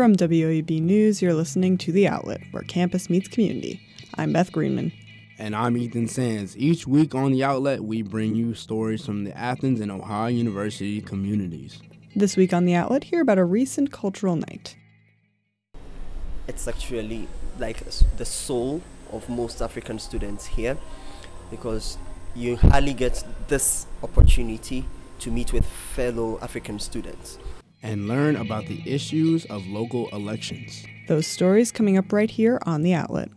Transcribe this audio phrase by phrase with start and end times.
[0.00, 3.86] From WOUB News, you're listening to The Outlet, where campus meets community.
[4.14, 4.92] I'm Beth Greenman.
[5.38, 6.56] And I'm Ethan Sands.
[6.56, 11.02] Each week on The Outlet, we bring you stories from the Athens and Ohio University
[11.02, 11.82] communities.
[12.16, 14.74] This week on The Outlet, hear about a recent cultural night.
[16.48, 17.84] It's actually like
[18.16, 18.80] the soul
[19.12, 20.78] of most African students here
[21.50, 21.98] because
[22.34, 24.86] you hardly get this opportunity
[25.18, 27.38] to meet with fellow African students
[27.82, 30.84] and learn about the issues of local elections.
[31.08, 33.30] Those stories coming up right here on The Outlet.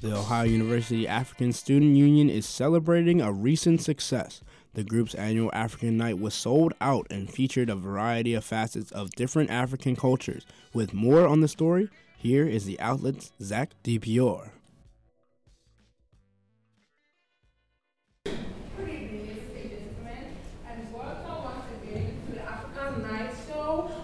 [0.00, 4.40] The Ohio University African Student Union is celebrating a recent success.
[4.74, 9.10] The group's annual African Night was sold out and featured a variety of facets of
[9.10, 10.46] different African cultures.
[10.72, 14.50] With more on the story, here is the outlet's Zach DiPiore.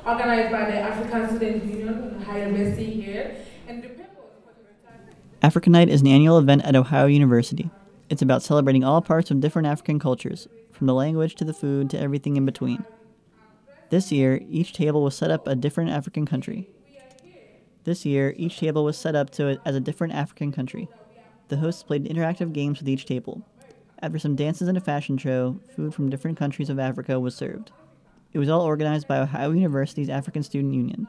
[0.08, 3.36] organized by the African Student Union, Ohio University here.
[5.42, 7.70] African Night is an annual event at Ohio University.
[8.10, 11.90] It's about celebrating all parts of different African cultures, from the language to the food
[11.90, 12.84] to everything in between.
[13.90, 16.70] This year, each table was set up a different African country.
[17.84, 20.88] This year, each table was set up to as a different African country.
[21.48, 23.46] The hosts played interactive games with each table.
[24.00, 27.72] After some dances and a fashion show, food from different countries of Africa was served.
[28.32, 31.08] It was all organized by Ohio University's African Student Union.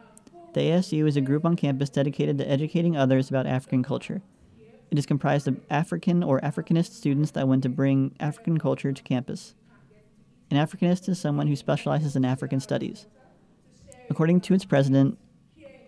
[0.53, 4.21] The ASU is a group on campus dedicated to educating others about African culture.
[4.91, 9.03] It is comprised of African or Africanist students that want to bring African culture to
[9.03, 9.53] campus.
[10.49, 13.05] An Africanist is someone who specializes in African studies.
[14.09, 15.19] According to its president,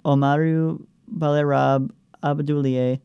[0.06, 1.92] Omaru Balerab
[2.24, 3.00] Abdulier,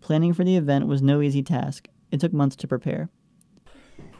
[0.00, 1.88] planning for the event was no easy task.
[2.12, 3.10] It took months to prepare.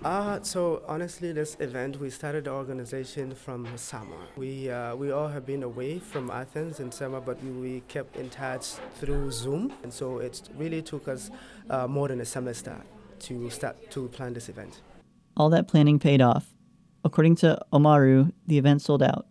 [0.03, 4.16] Uh, so honestly, this event we started the organization from summer.
[4.34, 8.16] We uh, we all have been away from Athens in summer, but we, we kept
[8.16, 11.31] in touch through Zoom, and so it really took us
[11.69, 12.77] uh, more than a semester
[13.21, 14.81] to start to plan this event.
[15.37, 16.55] All that planning paid off.
[17.05, 19.27] According to Omaru, the event sold out.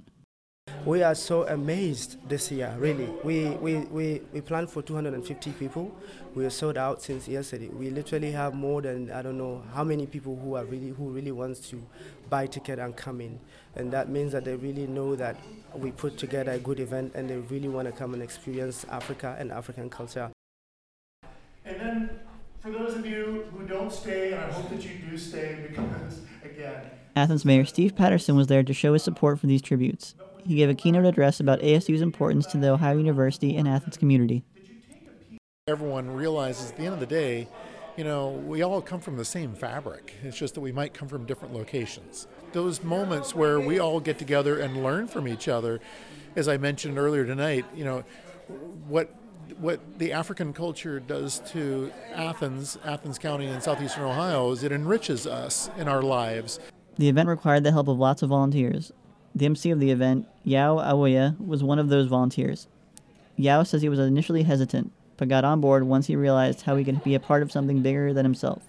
[0.86, 3.10] We are so amazed this year, really.
[3.24, 5.96] We, we, we, we planned for 250 people.
[6.36, 7.68] We are sold out since yesterday.
[7.68, 11.10] We literally have more than, I don't know how many people who are really, who
[11.10, 11.84] really wants to
[12.30, 13.40] buy ticket and come in.
[13.76, 15.36] And that means that they really know that
[15.76, 19.36] we put together a good event and they really want to come and experience Africa
[19.38, 20.32] and African culture.
[21.66, 22.10] And then
[22.62, 26.22] for those of you who don't stay, and I hope that you do stay because,
[26.44, 30.16] again, Athens Mayor Steve Patterson was there to show his support for these tributes.
[30.46, 34.44] He gave a keynote address about ASU's importance to the Ohio University and Athens community.
[35.68, 37.48] Everyone realizes at the end of the day,
[37.98, 40.14] you know, we all come from the same fabric.
[40.24, 42.28] It's just that we might come from different locations.
[42.54, 45.80] Those moments where we all get together and learn from each other,
[46.36, 48.04] as I mentioned earlier tonight, you know,
[48.88, 49.14] what
[49.58, 55.26] what the African culture does to Athens, Athens County in southeastern Ohio is it enriches
[55.28, 56.60] us in our lives.
[56.98, 58.92] The event required the help of lots of volunteers.
[59.36, 62.68] The MC of the event, Yao Awoya, was one of those volunteers.
[63.36, 66.84] Yao says he was initially hesitant, but got on board once he realized how he
[66.84, 68.64] could be a part of something bigger than himself.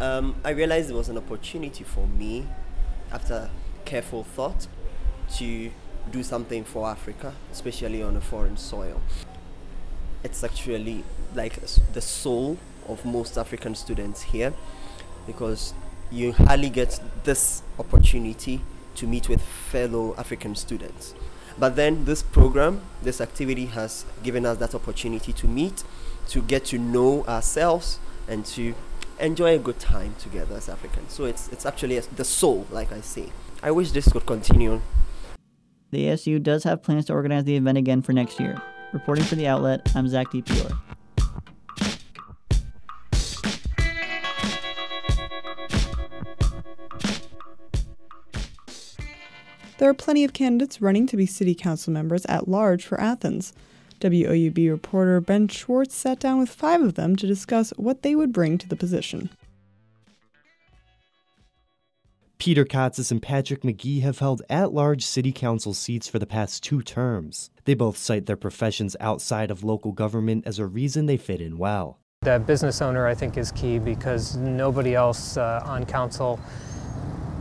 [0.00, 2.46] Um, I realized it was an opportunity for me,
[3.12, 3.50] after
[3.84, 4.66] careful thought,
[5.36, 5.70] to
[6.10, 9.00] do something for Africa, especially on a foreign soil.
[10.22, 11.04] It's actually
[11.34, 11.60] like
[11.92, 14.52] the soul of most African students here
[15.26, 15.74] because
[16.10, 18.60] you hardly get this opportunity
[18.96, 21.14] to meet with fellow African students.
[21.58, 25.84] But then this program, this activity has given us that opportunity to meet,
[26.28, 27.98] to get to know ourselves,
[28.28, 28.74] and to
[29.18, 31.12] enjoy a good time together as Africans.
[31.12, 33.30] So it's, it's actually the soul, like I say.
[33.62, 34.80] I wish this could continue.
[35.90, 38.60] The ASU does have plans to organize the event again for next year.
[38.92, 40.89] Reporting for the outlet, I'm Zach DiPiore.
[49.80, 53.54] There are plenty of candidates running to be city council members at large for Athens.
[54.02, 58.30] WOUB reporter Ben Schwartz sat down with five of them to discuss what they would
[58.30, 59.30] bring to the position.
[62.36, 66.62] Peter Kotses and Patrick McGee have held at large city council seats for the past
[66.62, 67.48] two terms.
[67.64, 71.56] They both cite their professions outside of local government as a reason they fit in
[71.56, 72.00] well.
[72.20, 76.38] The business owner, I think, is key because nobody else uh, on council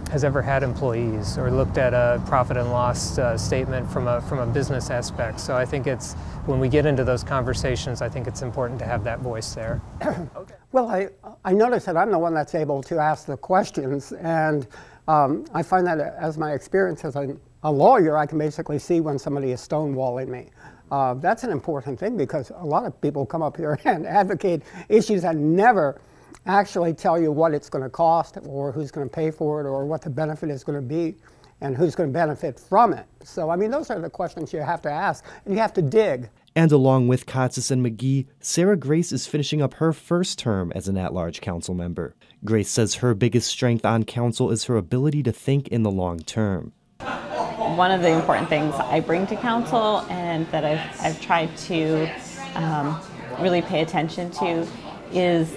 [0.10, 4.22] has ever had employees or looked at a profit and loss uh, statement from a
[4.22, 5.40] from a business aspect.
[5.40, 6.14] So I think it's
[6.46, 9.82] when we get into those conversations, I think it's important to have that voice there.
[10.36, 10.56] okay.
[10.72, 11.10] Well, I
[11.46, 14.68] I notice that I'm the one that's able to ask the questions, and
[15.08, 19.02] um, I find that as my experience as a, a, lawyer, I can basically see
[19.02, 20.50] when somebody is stonewalling me.
[20.92, 24.62] Uh, that's an important thing because a lot of people come up here and advocate
[24.88, 26.00] issues that never
[26.46, 29.68] actually tell you what it's going to cost or who's going to pay for it
[29.68, 31.16] or what the benefit is going to be
[31.62, 33.06] and who's going to benefit from it.
[33.24, 35.81] So, I mean, those are the questions you have to ask and you have to
[35.81, 36.30] dig.
[36.56, 40.88] And along with Kotses and McGee, Sarah Grace is finishing up her first term as
[40.88, 42.16] an at large council member.
[42.44, 46.20] Grace says her biggest strength on council is her ability to think in the long
[46.20, 46.74] term.
[47.00, 52.10] One of the important things I bring to council and that I've, I've tried to
[52.56, 53.00] um,
[53.40, 54.68] really pay attention to
[55.14, 55.56] is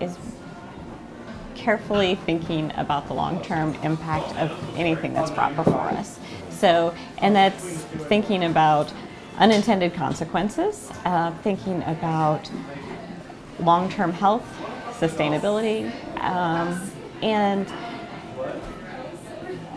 [0.00, 0.16] is
[1.54, 6.18] carefully thinking about the long-term impact of anything that's brought before us.
[6.50, 8.92] So, and that's thinking about
[9.38, 12.50] unintended consequences, uh, thinking about
[13.60, 14.46] long-term health,
[14.98, 16.90] sustainability, um,
[17.22, 17.70] and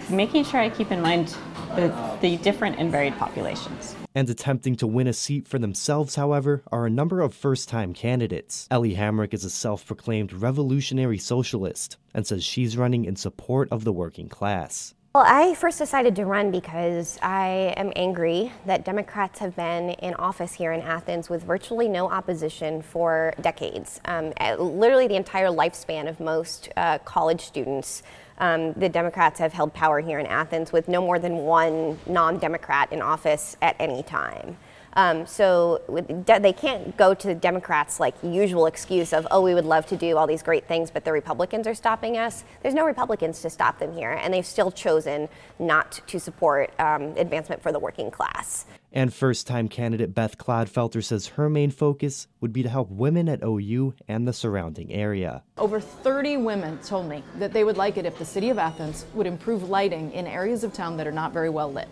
[0.10, 1.36] making sure I keep in mind
[1.76, 3.96] the, the different and varied populations.
[4.14, 7.94] And attempting to win a seat for themselves, however, are a number of first time
[7.94, 8.68] candidates.
[8.70, 13.84] Ellie Hamrick is a self proclaimed revolutionary socialist and says she's running in support of
[13.84, 14.94] the working class.
[15.14, 20.14] Well, I first decided to run because I am angry that Democrats have been in
[20.14, 24.00] office here in Athens with virtually no opposition for decades.
[24.06, 28.04] Um, literally, the entire lifespan of most uh, college students
[28.38, 32.40] um, the Democrats have held power here in Athens with no more than one non
[32.40, 34.56] Democrat in office at any time.
[34.94, 35.82] Um, so
[36.26, 39.98] they can't go to the Democrats like usual excuse of, oh, we would love to
[39.98, 42.44] do all these great things, but the Republicans are stopping us.
[42.62, 45.30] There's no Republicans to stop them here, and they've still chosen
[45.60, 48.66] not to support um, advancement for the working class.
[48.94, 53.30] And first time candidate Beth Clodfelter says her main focus would be to help women
[53.30, 55.44] at OU and the surrounding area.
[55.58, 59.06] Over 30 women told me that they would like it if the city of Athens
[59.14, 61.88] would improve lighting in areas of town that are not very well lit.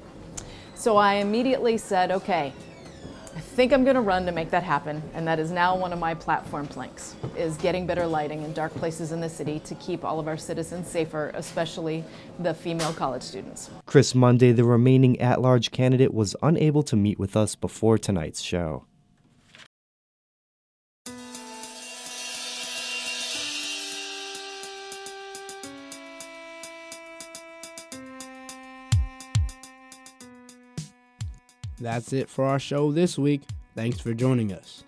[0.75, 2.68] So I immediately said, okay, I
[3.59, 5.99] think I'm going to run to make that happen, and that is now one of
[5.99, 10.05] my platform planks, is getting better lighting in dark places in the city to keep
[10.05, 12.05] all of our citizens safer, especially
[12.39, 13.69] the female college students.
[13.85, 18.85] Chris Monday, the remaining at-large candidate, was unable to meet with us before tonight's show.
[31.79, 33.41] That's it for our show this week.
[33.75, 34.83] Thanks for joining us.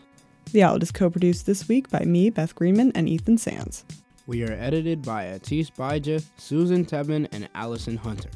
[0.52, 3.86] The Outlet is co produced this week by me, Beth Greenman, and Ethan Sands.
[4.28, 8.30] We are edited by Atis Baija, Susan Tebman, and Allison Hunter.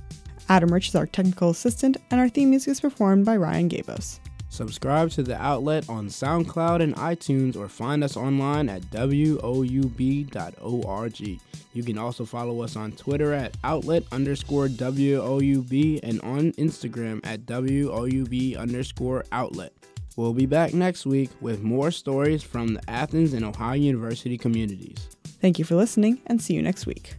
[0.48, 4.19] Adam Rich is our technical assistant, and our theme music is performed by Ryan Gabos.
[4.56, 10.19] Subscribe to the outlet on SoundCloud and iTunes or find us online at woub.org.
[11.74, 17.46] You can also follow us on Twitter at outlet underscore WOUB and on Instagram at
[17.46, 19.74] WOUB underscore outlet.
[20.16, 25.10] We'll be back next week with more stories from the Athens and Ohio University communities.
[25.42, 27.16] Thank you for listening and see you next week.